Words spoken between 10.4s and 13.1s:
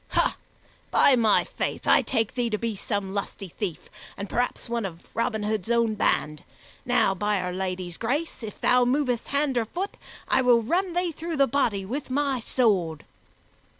will run thee through the body with my sword!"